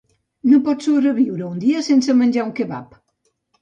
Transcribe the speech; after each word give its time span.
No 0.53 0.59
pot 0.69 0.85
sobreviure 0.87 1.47
un 1.51 1.63
dia 1.67 1.87
sense 1.91 2.19
menjar 2.25 2.51
un 2.51 2.55
kebab. 2.63 3.03